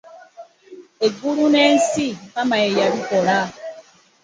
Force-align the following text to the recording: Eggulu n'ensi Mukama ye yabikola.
Eggulu 1.05 1.45
n'ensi 1.49 2.05
Mukama 2.23 2.55
ye 2.61 2.69
yabikola. 2.79 3.37